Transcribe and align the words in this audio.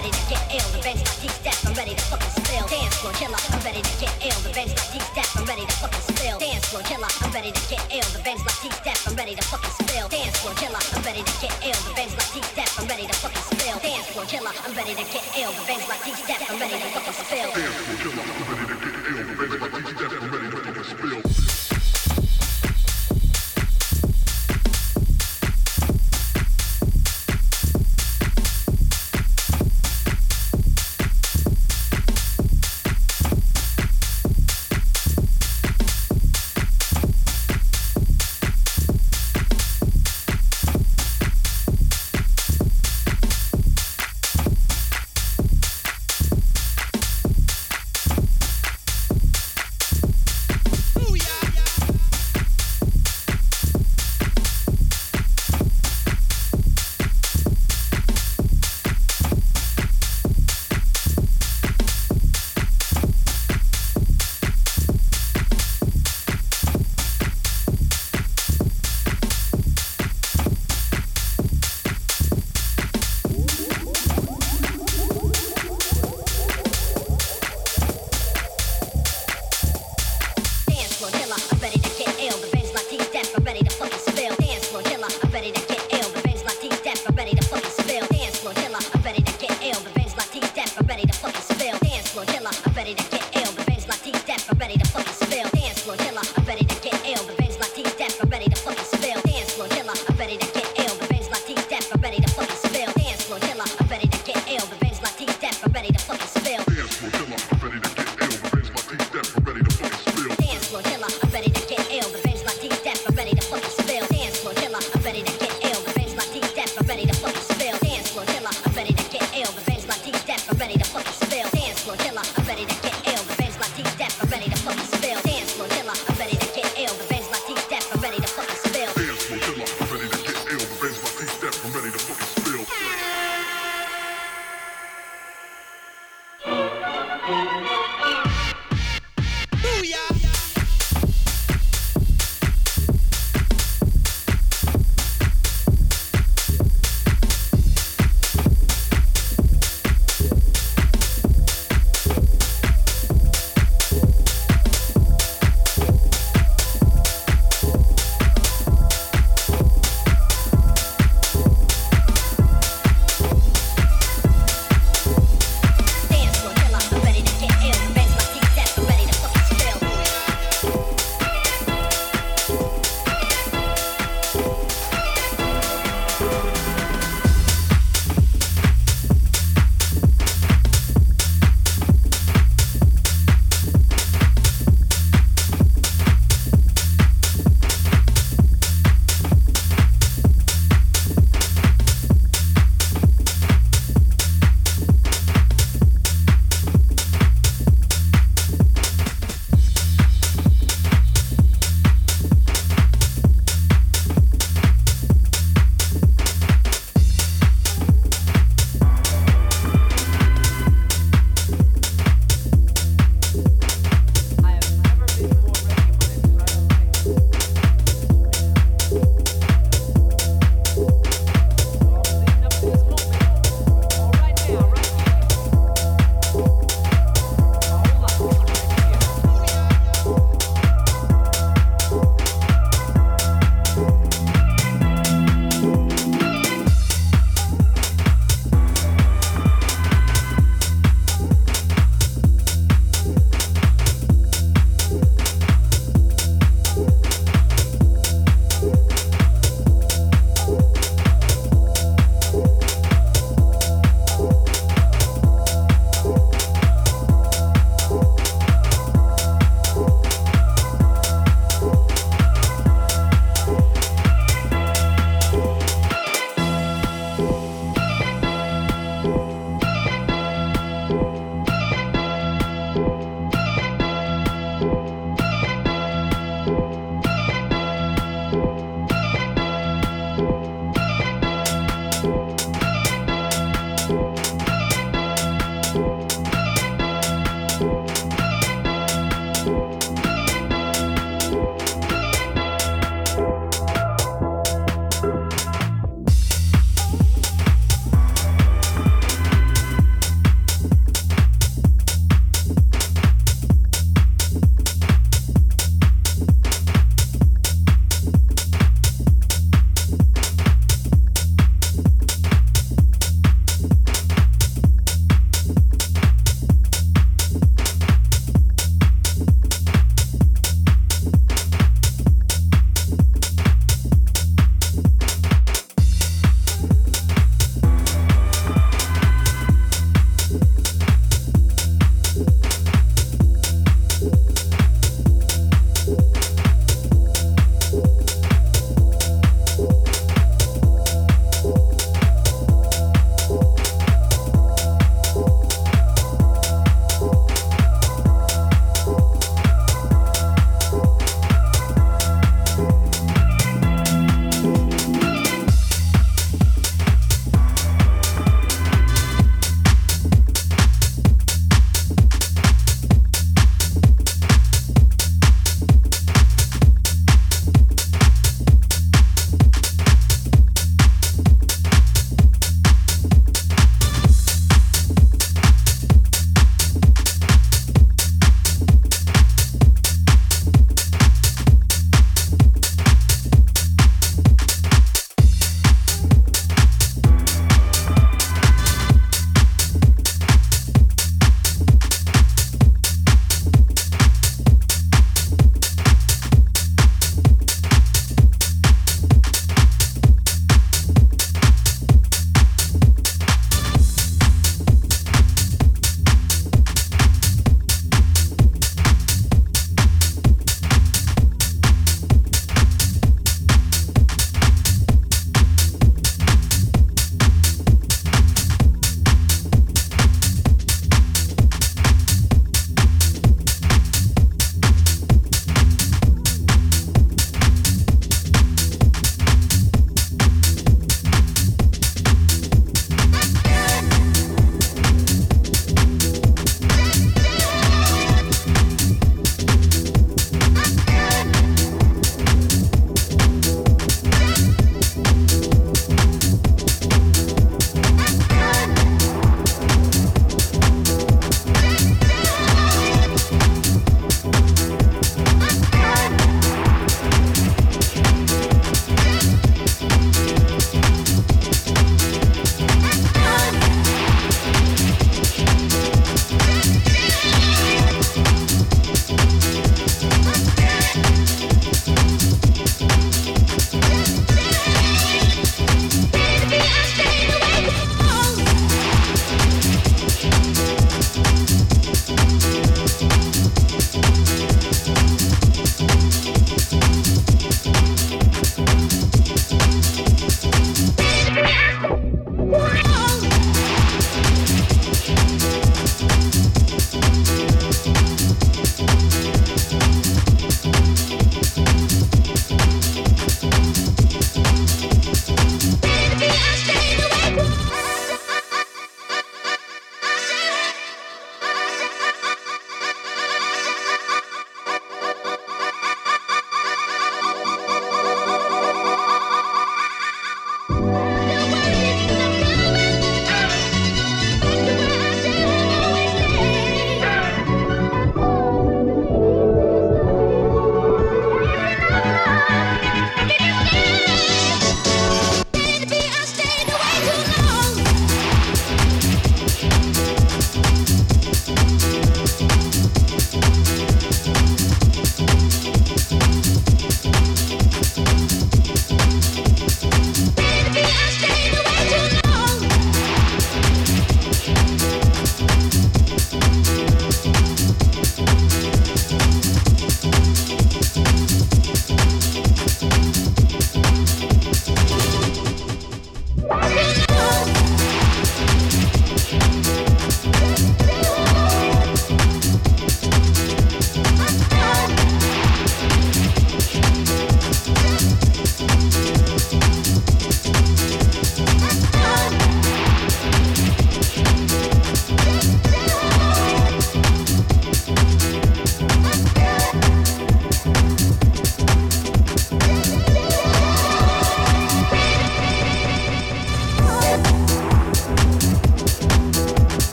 ready 0.00 0.16
to 0.16 0.24
get 0.32 0.40
ill. 0.48 0.68
The 0.72 0.80
bank's 0.80 1.04
like 1.04 1.20
deep 1.20 1.34
steps, 1.44 1.60
I'm 1.68 1.74
ready 1.76 1.92
to 1.92 2.04
fucking 2.08 2.32
spill. 2.40 2.64
Dance 2.72 2.96
floor 2.96 3.12
killer, 3.20 3.36
I'm 3.36 3.60
ready 3.60 3.82
to 3.84 3.94
get 4.00 4.12
ill. 4.24 4.40
The 4.40 4.52
bank's 4.56 4.72
like 4.72 4.92
deep 4.96 5.04
steps, 5.12 5.36
I'm 5.36 5.44
ready 5.44 5.64
to 5.68 5.76
fucking 5.76 6.04
spill. 6.08 6.38
Dance 6.40 6.64
floor 6.72 6.82
killer, 6.88 7.10
I'm 7.20 7.32
ready 7.36 7.52
to 7.52 7.62
get 7.68 7.84
ill. 7.92 8.08
The 8.16 8.20
bank's 8.24 8.44
like 8.48 8.60
deep 8.64 8.72
steps, 8.80 9.04
I'm 9.04 9.14
ready 9.20 9.34
to 9.36 9.44
fucking 9.44 9.74
spill. 9.76 10.08
Dance 10.08 10.36
floor 10.40 10.54
killer, 10.56 10.80
I'm 10.80 11.02
ready 11.04 11.20
to 11.20 11.34
get 11.44 11.52
ill. 11.60 11.80
The 11.84 11.92
bank's 11.92 12.16
like 12.16 12.32
deep 12.32 12.46
steps, 12.48 12.72
I'm 12.80 12.88
ready 12.88 13.04
to 13.04 13.16
fucking 13.20 13.44
spill. 13.52 13.76
Dance 13.84 14.08
floor 14.08 14.24
killer, 14.24 14.52
I'm 14.64 14.72
ready 14.72 14.94
to 14.96 15.04
get 15.04 15.24
ill. 15.36 15.52
The 15.52 15.64
bank's 15.68 15.84
like 15.84 16.02
deep 16.08 16.16
steps, 16.16 16.44
I'm 16.48 16.56
ready 16.56 16.76
to 16.80 16.88
fucking 16.96 17.16
spill. 17.20 17.99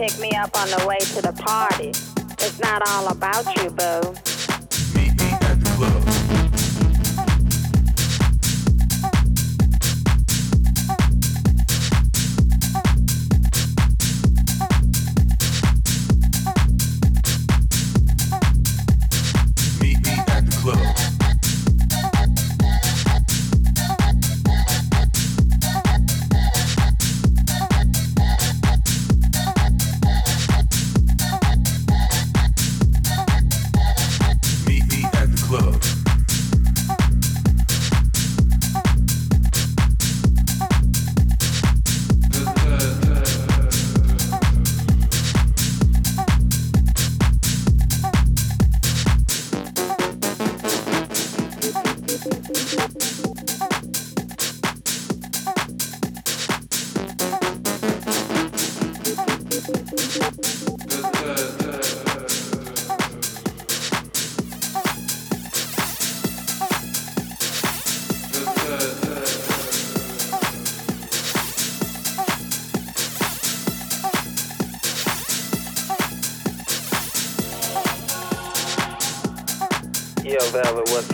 Pick 0.00 0.18
me 0.18 0.30
up 0.34 0.58
on 0.58 0.66
the 0.70 0.86
way 0.86 0.96
to 0.96 1.20
the 1.20 1.32
party. 1.34 1.90
It's 1.90 2.58
not 2.58 2.80
all 2.88 3.08
about 3.08 3.44
you, 3.56 3.68
boo. 3.68 4.09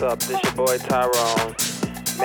Up? 0.07 0.19
This 0.19 0.41
your 0.43 0.53
boy 0.53 0.77
Tyrone. 0.77 1.55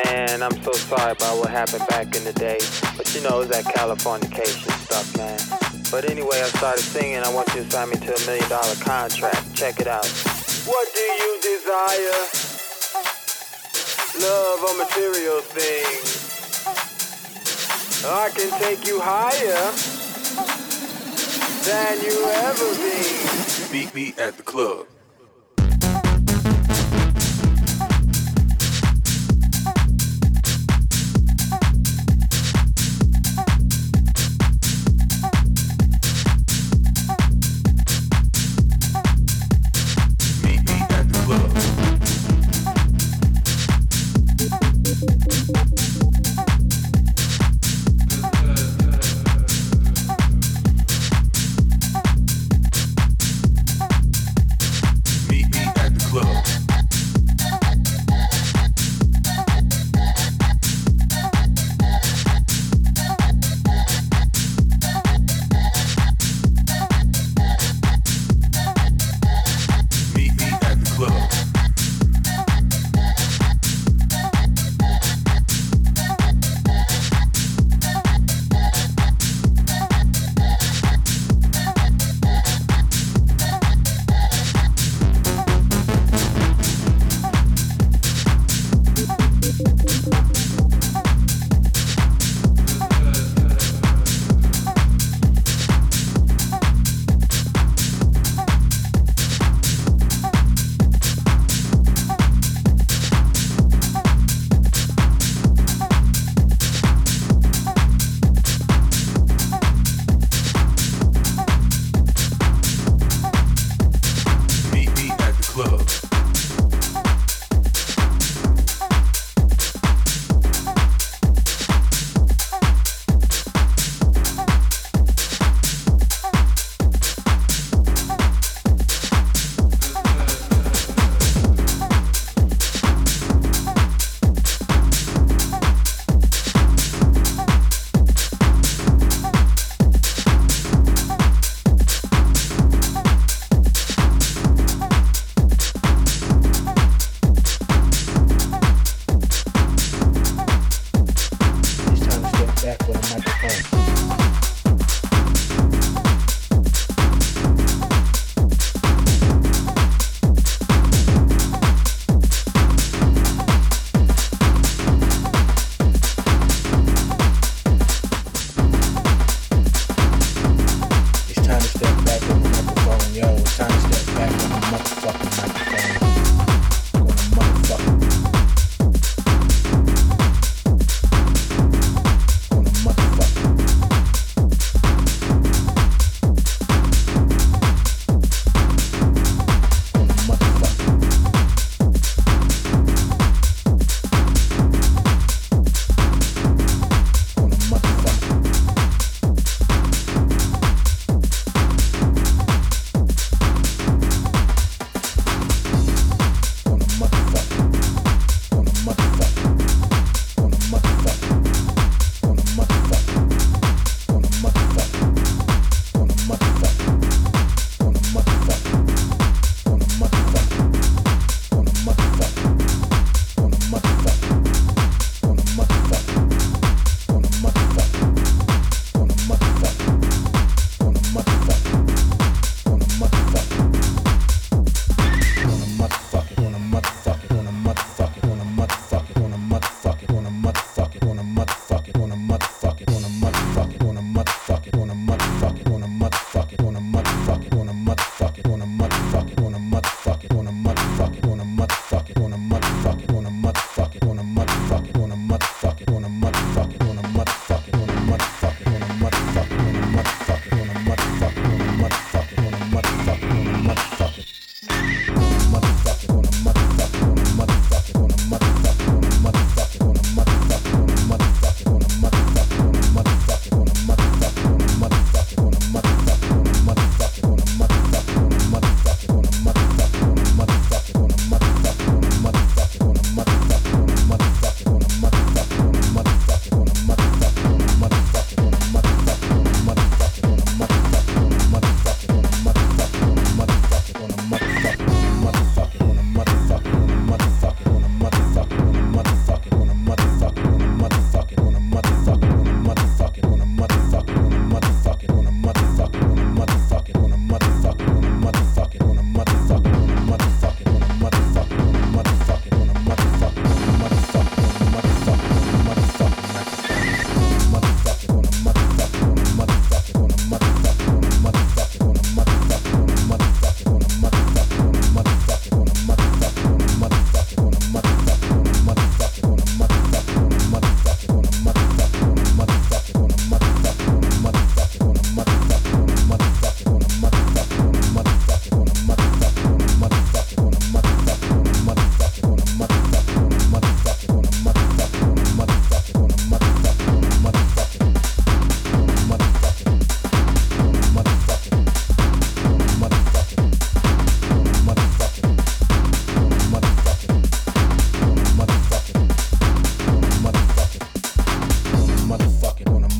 Man, 0.04 0.42
I'm 0.42 0.56
so 0.62 0.72
sorry 0.72 1.12
about 1.12 1.38
what 1.38 1.50
happened 1.50 1.84
back 1.88 2.14
in 2.14 2.22
the 2.22 2.32
day. 2.32 2.58
But 2.96 3.12
you 3.14 3.20
know, 3.22 3.40
it's 3.40 3.50
that 3.50 3.64
Californication 3.64 4.70
stuff, 4.86 5.16
man. 5.18 5.38
But 5.90 6.08
anyway, 6.08 6.40
I 6.40 6.48
started 6.54 6.82
singing. 6.82 7.18
I 7.18 7.28
want 7.34 7.48
you 7.54 7.64
to 7.64 7.70
sign 7.70 7.90
me 7.90 7.96
to 7.96 8.14
a 8.14 8.20
million 8.26 8.48
dollar 8.48 8.76
contract. 8.76 9.54
Check 9.54 9.80
it 9.80 9.88
out. 9.88 10.06
What 10.64 10.94
do 10.94 11.00
you 11.00 11.32
desire? 11.42 12.22
Love 14.22 14.62
or 14.62 14.74
material 14.78 15.40
things? 15.42 16.22
I 18.06 18.30
can 18.30 18.50
take 18.62 18.86
you 18.86 19.00
higher 19.02 19.62
than 21.66 21.94
you 22.04 22.14
ever 22.46 22.68
been. 22.78 23.72
Meet 23.72 23.94
me 23.94 24.14
at 24.18 24.36
the 24.36 24.42
club. 24.42 24.86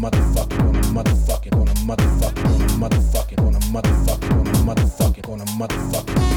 motherfucking 0.03 0.69
on 0.69 0.74
a 0.74 0.81
motherfucking 0.81 1.55
on 1.61 1.69
a 1.69 1.74
motherfucking 1.87 2.55
on 2.55 2.61
a 2.61 2.91
motherfucking 2.91 3.47
on 3.47 3.55
a 3.55 3.59
motherfucking 3.61 4.33
on 4.33 4.47
a 4.49 4.74
motherfucking 4.74 5.29
on 5.29 5.41
a 5.41 5.45
motherfucking. 5.45 6.32